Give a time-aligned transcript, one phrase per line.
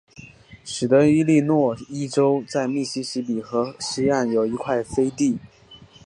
[0.65, 5.37] 使得伊利诺伊州在密西西比河西岸有一块飞地。